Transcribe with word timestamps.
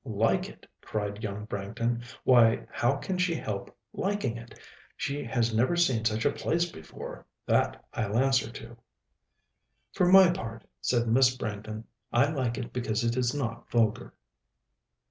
"Like 0.03 0.49
it!" 0.49 0.65
cried 0.81 1.21
young 1.21 1.45
Branghton; 1.45 2.01
"why, 2.23 2.65
how 2.71 2.95
can 2.95 3.19
she 3.19 3.35
help 3.35 3.77
liking 3.93 4.35
it? 4.35 4.59
She 4.97 5.23
has 5.23 5.53
never 5.53 5.75
seen 5.75 6.05
such 6.05 6.25
a 6.25 6.31
place 6.31 6.65
before, 6.71 7.27
that 7.45 7.85
I'll 7.93 8.17
answer 8.17 8.51
for." 8.51 8.77
"For 9.93 10.07
my 10.11 10.31
part," 10.31 10.65
said 10.81 11.07
Miss 11.07 11.37
Branghton, 11.37 11.83
"I 12.11 12.31
like 12.31 12.57
it 12.57 12.73
because 12.73 13.03
it 13.03 13.15
is 13.15 13.35
not 13.35 13.69
vulgar." 13.69 14.15